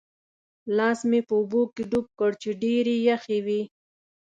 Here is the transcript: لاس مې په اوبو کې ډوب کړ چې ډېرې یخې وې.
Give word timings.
لاس 0.77 0.99
مې 1.09 1.19
په 1.27 1.33
اوبو 1.39 1.61
کې 1.75 1.83
ډوب 1.91 2.05
کړ 2.19 2.31
چې 2.41 2.49
ډېرې 2.63 2.95
یخې 3.09 3.37
وې. 3.45 3.61